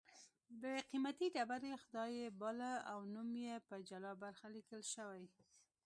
[0.61, 5.23] د قېمتي ډبرې خدای یې باله او نوم یې په جلا برخه لیکل شوی